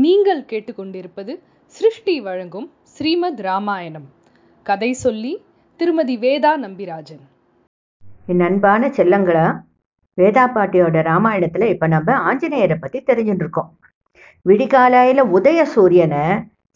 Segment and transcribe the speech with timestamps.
[0.00, 1.32] நீங்கள் கேட்டுக்கொண்டிருப்பது
[1.74, 4.06] சிருஷ்டி வழங்கும் ஸ்ரீமத் ராமாயணம்.
[4.66, 5.32] கதை சொல்லி
[5.80, 7.22] திருமதி வேதா நம்பிராஜன்.
[8.26, 9.46] என் அன்பான செல்லங்களா
[10.18, 13.70] வேதா பாட்டியோட ராமாயணத்துல இப்ப நம்ம ஆஞ்சநேயரை பத்தி தெரிஞ்சுட்டு இருக்கோம்
[14.46, 16.24] விடிகாலையில உதய சூரியனை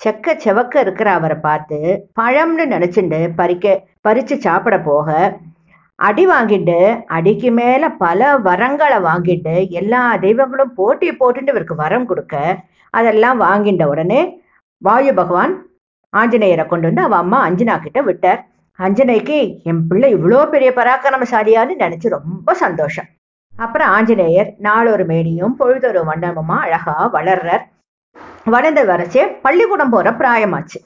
[0.01, 1.79] செக்க செவக்க இருக்கிற அவரை பார்த்து
[2.21, 3.67] பழம்னு நினைச்சுண்டு பறிக்க
[4.09, 5.09] பறிச்சு சாப்பிட போக
[5.99, 12.37] அடி வாங்கிட்டு அடிக்கு மேல பல வரங்களை வாங்கிட்டு எல்லா தெய்வங்களும் போட்டி போட்டுட்டு இவருக்கு வரம் கொடுக்க
[12.95, 14.21] அதெல்லாம் வாங்கிட்ட உடனே
[14.83, 15.53] வாயு பகவான்
[16.13, 18.41] ஆஞ்சநேயரை கொண்டு வந்து அவ அம்மா அஞ்சனா கிட்ட விட்டார்.
[18.79, 19.39] அஞ்சனைக்கு
[19.71, 23.09] என் பிள்ளை இவ்வளோ பெரிய பராக்கிரமசாலியான்னு நினைச்சு ரொம்ப சந்தோஷம்.
[23.55, 27.65] அப்புறம் ஆஞ்சநேயர் நாளொரு மேனியும் பொழுதொரு வண்ணமுமா அழகா வளர்றார்.
[28.45, 30.79] வளர்ந்து வரைச்சே பள்ளிக்கூடம் போற பிராயமாச்சு.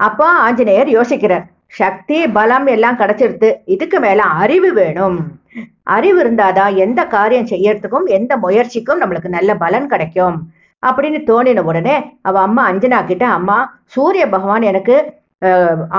[0.00, 1.44] அப்போ ஆஞ்சநேயர் யோசிக்கிறார்
[1.80, 3.48] சக்தி பலம் எல்லாம் கிடைச்சிருது.
[3.64, 5.18] இதுக்கு மேல அறிவு வேணும்.
[5.82, 10.36] அறிவு இருந்தாதான் எந்த காரியம் செய்யறதுக்கும் எந்த முயற்சிக்கும் நம்மளுக்கு நல்ல பலன் கிடைக்கும்.
[10.88, 11.96] அப்படின்னு தோணின உடனே
[12.28, 13.58] அவ அம்மா அஞ்சனா கிட்ட அம்மா
[13.96, 14.96] சூரிய பகவான் எனக்கு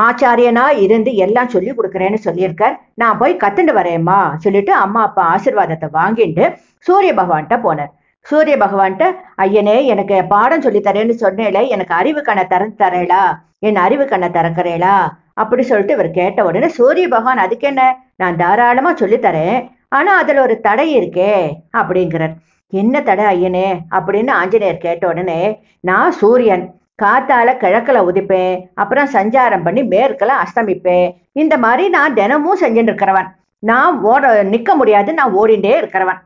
[0.06, 2.76] ஆச்சாரியனா இருந்து எல்லாம் சொல்லி கொடுக்குறேன்னு சொல்லியிருக்கார்.
[3.02, 6.46] நான் போய் கத்துண்டு வரேம்மா சொல்லிட்டு அம்மா அப்பா ஆசிர்வாதத்தை வாங்கிட்டு
[6.88, 7.92] சூரிய பகவான்கிட்ட போனார்.
[8.26, 9.08] சூரிய பகவான்கிட்ட
[9.46, 13.22] ஐயனே எனக்கு பாடம் சொல்லி தரேன்னு சொன்னேல எனக்கு அறிவு கண்ணை திறந்து தரேளா
[13.68, 14.96] என் அறிவு கண்ணை திறக்கிறேளா
[15.42, 17.84] அப்படி சொல்லிட்டு இவர் கேட்ட உடனே சூரிய பகவான் அதுக்கு என்ன
[18.22, 19.58] நான் தாராளமா சொல்லி தரேன்.
[19.98, 21.32] ஆனா அதுல ஒரு தடை இருக்கே
[21.80, 22.34] அப்படிங்கிறார்.
[22.70, 23.80] என்ன தட ஐயனே?
[23.92, 26.80] அப்படின்னு ஆஞ்சநேயர் கேட்ட உடனே நான் சூரியன்.
[27.04, 28.66] காத்தால கிழக்குல உதிப்பேன்.
[28.74, 31.16] அப்புறம் சஞ்சாரம் பண்ணி மேற்கில் அஸ்தமிப்பேன்.
[31.32, 33.28] இந்த மாதிரி நான் தினமும் செஞ்சுட்டு இருக்கிறவன்.
[33.60, 35.14] நான் ஓட நிக்க முடியாது.
[35.14, 36.20] நான் ஓடிண்டே இருக்கிறவன்.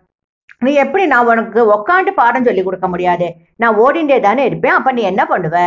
[0.60, 3.36] நீ எப்படி நான் உனக்கு உக்காண்டு பாடம் சொல்லி கொடுக்க முடியாது?
[3.56, 4.72] நான் ஓடிண்டே தானே இருப்பேன்.
[4.72, 5.58] அப்ப நீ என்ன பண்ணுவ?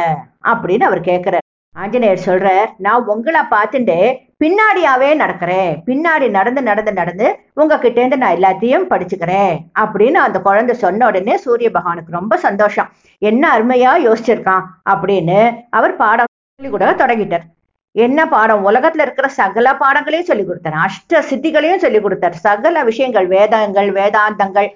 [0.45, 1.42] அப்படின்னு அவர் கேட்கிறார்
[1.75, 3.97] ஆஞ்சநேயர் சொல்றார் நான் உங்களை பார்த்துட்டு
[4.45, 5.71] பின்னாடியாவே நடக்கிறேன்.
[5.87, 9.55] பின்னாடி நடந்து நடந்து நடந்து உங்ககிட்ட இருந்து நான் எல்லாத்தையும் படிச்சுக்கிறேன்.
[9.81, 12.91] அப்படின்னு அந்த குழந்தை சொன்ன உடனே சூரிய பகவானுக்கு ரொம்ப சந்தோஷம்.
[13.19, 14.67] என்ன அருமையா யோசிச்சிருக்கான்.
[14.91, 17.47] அப்படின்னு அவர் பாடம் சொல்லி கொடுக்க தொடங்கிட்டார்.
[17.93, 18.67] என்ன பாடம்?
[18.69, 20.79] உலகத்துல இருக்கிற சகல பாடங்களையும் சொல்லி கொடுத்தார்.
[20.85, 22.33] அஷ்ட சித்திகளையும் சொல்லி கொடுத்தார்.
[22.33, 24.69] சகல விஷயங்கள் வேதங்கள் வேதாந்தங்கள்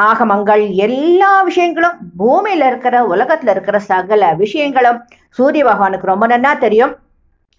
[0.00, 4.98] ஆகமங்கள் எல்லா விஷயங்களும் பூமியில இருக்கிற உலகத்துல இருக்கிற சகல விஷயங்களும்
[5.30, 6.94] சூரிய பகவானுக்கு ரொம்ப நன்னா தெரியும்.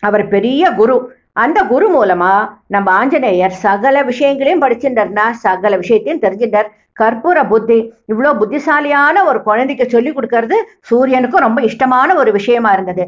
[0.03, 0.95] அவர் பெரிய குரு.
[1.33, 2.33] அந்த குரு மூலமா
[2.67, 6.69] நம்ம ஆஞ்சநேயர் சகல விஷயங்களையும் படிச்சுட்டார்னா சகல விஷயத்தையும் தெரிஞ்சுட்டார்
[6.99, 10.57] கற்பூர புத்தி இவ்வளோ புத்திசாலியான ஒரு குழந்தைக்கு சொல்லி கொடுக்கறது
[10.89, 13.05] சூரியனுக்கும் ரொம்ப இஷ்டமான ஒரு விஷயமா இருந்தது.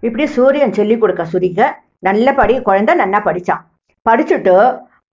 [0.00, 1.60] இப்படி சூரியன் சொல்லி கொடுக்க சுரிக்க
[1.98, 3.62] நல்லபடி குழந்தை நல்லா படிச்சான்.
[4.06, 4.56] படிச்சுட்டு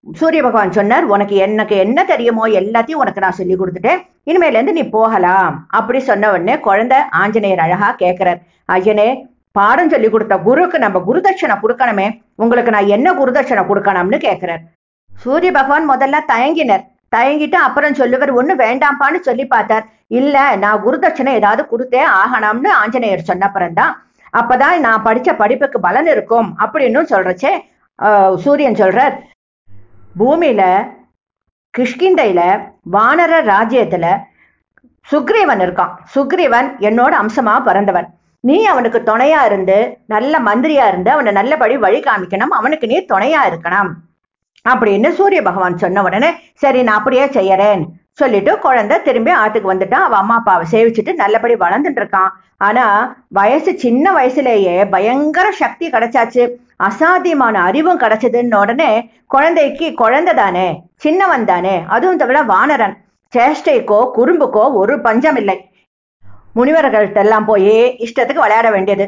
[0.07, 3.99] சூரிய பகவான் சொன்னார் உனக்கு எனக்கு என்ன தெரியுமோ எல்லாத்தையும் உனக்கு நான் சொல்லி கொடுத்துட்டேன்.
[4.25, 5.55] இனிமேல இருந்து நீ போகலாம்.
[5.69, 9.07] அப்படி சொன்ன உடனே குழந்தை ஆஞ்சநேயர் அழகா கேட்கிறார் ஐயனே
[9.55, 12.07] பாடம் சொல்லி கொடுத்த குருக்கு நம்ம குருதட்சணை கொடுக்கணுமே.
[12.35, 14.61] உங்களுக்கு நான் என்ன குருதட்சணை கொடுக்கணும்னு கேட்கிறார்.
[15.11, 16.83] சூரிய பகவான் முதல்ல தயங்கினர்.
[17.15, 19.85] தயங்கிட்டு அப்புறம் சொல்லுவர் ஒண்ணு வேண்டாம்ப்பான்னு சொல்லி பார்த்தார்.
[20.11, 23.93] இல்ல நான் குருதட்சணை ஏதாவது கொடுத்தே ஆகணும்னு ஆஞ்சநேயர் சொன்னப்புறம்தான்
[24.33, 27.51] அப்பதான் நான் படிச்ச படிப்புக்கு பலன் இருக்கும் அப்படின்னு சொல்றச்சே
[27.99, 29.13] ஆஹ், சூரியன் சொல்றார்.
[30.19, 30.87] பூமியில
[31.77, 34.21] கிஷ்கிண்டையில் வானர ராஜ்யத்துல
[35.11, 35.93] சுக்ரீவன் இருக்கான்.
[36.15, 38.07] சுக்ரீவன் என்னோட அம்சமா பிறந்தவன்.
[38.39, 42.55] நீ அவனுக்கு துணையா இருந்து நல்ல மந்திரியா இருந்து அவனை நல்லபடி வழி காமிக்கணும்.
[42.59, 43.89] அவனுக்கு நீ துணையா இருக்கணும்.
[44.69, 47.83] அப்படின்னு சூரிய பகவான் சொன்ன உடனே சரி நான் அப்படியே செய்யறேன்.
[48.19, 50.05] சொல்லிட்டு குழந்தை திரும்பி ஆத்துக்கு வந்துட்டான்.
[50.07, 52.31] அவன் அம்மா அப்பாவை சேவிச்சுட்டு நல்லபடி வளர்ந்துட்டு இருக்கான்.
[52.67, 52.85] ஆனா
[53.37, 56.43] வயசு சின்ன வயசுலேயே பயங்கர சக்தி கிடைச்சாச்சு.
[56.87, 58.89] அசாத்தியமான அறிவும் கிடைச்சதுன்னு உடனே
[59.33, 60.67] குழந்தைக்கு குழந்தை தானே
[61.03, 62.95] சின்னவன் தானே அதுவும் தவிர வானரன்.
[63.33, 65.57] சேஷ்டைக்கோ குறும்புக்கோ ஒரு பஞ்சம் இல்லை.
[66.57, 67.73] முனிவர்கள்ட்ட எல்லாம் போய்
[68.05, 69.05] இஷ்டத்துக்கு விளையாட வேண்டியது.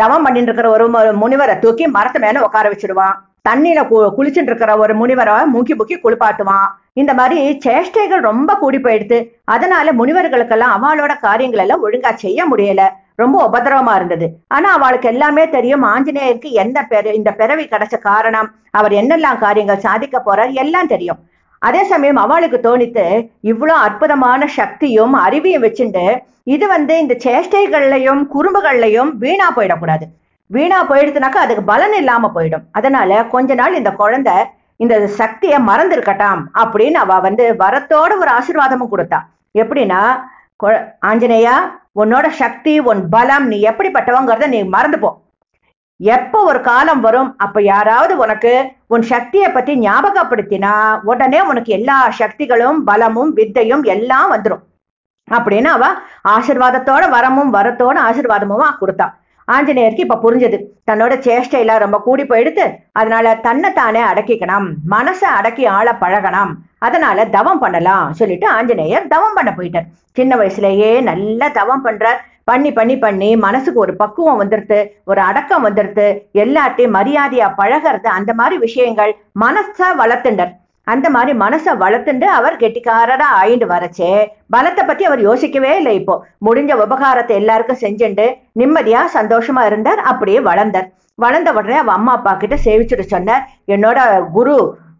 [0.00, 0.84] தவம் பண்ணிட்டு இருக்கிற ஒரு
[1.22, 3.16] முனிவரை தூக்கி மரத்து மேல உட்கார வச்சிருவான்
[3.48, 6.66] தண்ணியில கு- குளிச்சுட்டு இருக்கிற ஒரு முனிவரை மூக்கி முக்கி குளிப்பாட்டுவான்.
[6.92, 12.88] இந்த மாதிரி சேஷ்டைகள் ரொம்ப கூடி போயிடுது அதனால முனிவர்களுக்கெல்லாம் அவளோட காரியங்கள் எல்லாம் ஒழுங்கா செய்ய முடியல.
[13.14, 14.30] ரொம்ப உபதிரவமா இருந்தது.
[14.48, 15.84] ஆனா அவளுக்கு எல்லாமே தெரியும்.
[15.84, 21.18] ஆஞ்சநேயருக்கு எந்த பெரு இந்த பிறவி கிடைச்ச காரணம் அவர் என்னெல்லாம் காரியங்கள் சாதிக்க போறார் எல்லாம் தெரியும்.
[21.58, 29.52] அதே சமயம் அவளுக்கு தோணித்து இவ்வளவு அற்புதமான சக்தியும் அறிவையும் வச்சுண்டு இது வந்து இந்த சேஷ்டைகள்லையும் குறும்புகள்லையும் வீணா
[29.56, 30.25] போயிடக்கூடாது.
[30.54, 32.64] வீணா போயிடுச்சுனாக்கா அதுக்கு பலன் இல்லாம போயிடும்.
[32.78, 34.36] அதனால கொஞ்ச நாள் இந்த குழந்தை
[34.84, 39.20] இந்த சக்தியை மறந்துருக்கட்டாம் அப்படின்னு அவ வந்து வரத்தோட ஒரு ஆசிர்வாதமும் கொடுத்தா.
[39.62, 40.00] எப்படின்னா
[41.10, 41.56] ஆஞ்சநேயா
[42.02, 45.10] உன்னோட சக்தி உன் பலம் நீ எப்படிப்பட்டவங்கிறத நீ மறந்து போ.
[46.00, 48.52] எப்போ ஒரு காலம் வரும் அப்ப யாராவது உனக்கு
[48.94, 50.72] உன் சக்தியை பத்தி ஞாபகப்படுத்தினா
[51.10, 54.64] உடனே உனக்கு எல்லா சக்திகளும் பலமும் வித்தையும் எல்லாம் வந்துடும்
[55.28, 55.86] அப்படின்னு அவ
[56.34, 59.06] ஆசிர்வாதத்தோட வரமும் வரத்தோட ஆசிர்வாதமும் கொடுத்தா.
[59.48, 60.58] ஆஞ்சநேயருக்கு இப்ப புரிஞ்சது.
[60.90, 68.12] தன்னோட சேஷ்டையெல்லாம் ரொம்ப கூடி போயிடுத்து அதனால தன்னைத்தானே அடக்கிக்கணும் மனசை அடக்கி ஆள பழகணும் அதனால தவம் பண்ணலாம்
[68.12, 69.86] சொல்லிட்டு ஆஞ்சநேயர் தவம் பண்ண போயிட்டார்.
[70.18, 72.20] சின்ன வயசுலயே நல்லா தவம் பண்றார்.
[72.50, 76.06] பண்ணி பண்ணி பண்ணி மனசுக்கு ஒரு பக்குவம் வந்துடுது ஒரு அடக்கம் வந்துடுது
[76.42, 80.52] எல்லாத்தையும் மரியாதையா பழகிறது அந்த மாதிரி விஷயங்கள் மனசா வளர்த்துண்டர்.
[80.92, 84.10] அந்த மாதிரி மனசை வளர்த்துண்டு அவர் கெட்டிக்காரரா ஆயிண்டு வரச்சே.
[84.54, 86.14] பலத்தை பத்தி அவர் யோசிக்கவே இல்லை இப்போ.
[86.46, 88.26] முடிஞ்ச உபகாரத்தை எல்லாருக்கும் செஞ்சுண்டு
[88.60, 90.02] நிம்மதியா சந்தோஷமா இருந்தார்.
[90.12, 90.88] அப்படியே வளர்ந்தார்.
[91.24, 93.44] வளர்ந்த உடனே அவ அம்மா அப்பா கிட்ட சேவிச்சுட்டு சொன்னார்
[93.74, 93.98] என்னோட
[94.38, 94.56] குரு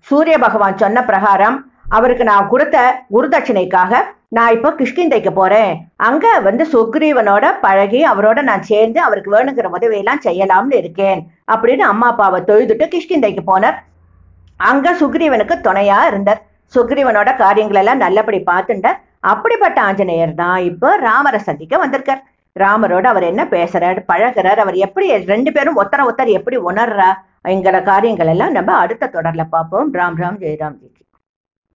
[0.09, 1.57] சூரிய பகவான் சொன்ன பிரகாரம்
[1.97, 2.77] அவருக்கு நான் கொடுத்த
[3.15, 3.95] குருதட்சணைக்காக
[4.37, 5.73] நான் இப்போ கிஷ்கிந்தைக்கு போறேன்.
[6.09, 11.21] அங்க வந்து சுக்ரீவனோட பழகி அவரோட நான் சேர்ந்து அவருக்கு வேணுங்கிற உதவியெல்லாம் செய்யலாம்னு இருக்கேன்.
[11.53, 13.77] அப்படின்னு அம்மா அப்பாவை தொழுதுட்டு கிஷ்கிந்தைக்கு போனார்.
[14.61, 16.41] அங்க சுக்ரீவனுக்கு துணையா இருந்தார்.
[16.75, 18.99] சுக்ரீவனோட காரியங்கள் எல்லாம் நல்லபடி பார்த்துட்டார்
[19.33, 22.23] அப்படிப்பட்ட ஆஞ்சநேயர் தான் இப்போ ராமரை சந்திக்க வந்திருக்கார்.
[22.57, 27.11] ராமரோட அவர் என்ன பேசுறாரு பழகிறார் அவர் எப்படி ரெண்டு பேரும் ஒத்தர ஒத்தர் எப்படி உணர்றா
[27.55, 29.91] என்கிற காரியங்கள் எல்லாம் நம்ம அடுத்த தொடர்ல பார்ப்போம்.
[29.99, 30.89] ராம் ராம் ஜெயராம் ஜி